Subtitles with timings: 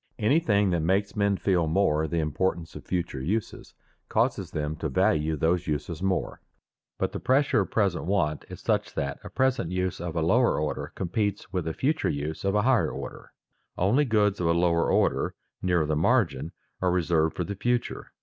[0.17, 3.75] Anything that makes men feel more the importance of future uses
[4.09, 6.41] causes them to value those uses more.
[6.97, 10.59] But the pressure of present want is such that a present use of a lower
[10.59, 13.31] order competes with a future use of a higher order.
[13.77, 18.11] Only goods of a lower order, nearer the margin, are reserved for the future.